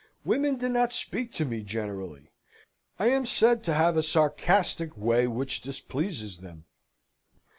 [0.23, 2.31] Women do not speak to me, generally;
[2.97, 6.65] I am said to have a sarcastic way which displeases them."